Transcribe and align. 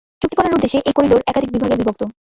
চুক্তি 0.21 0.35
করার 0.37 0.55
উদ্দেশ্যে 0.55 0.79
এই 0.81 0.93
করিডোর 0.97 1.21
একাধিক 1.23 1.49
বিভাগে 1.53 1.75
বিভক্ত। 1.79 2.01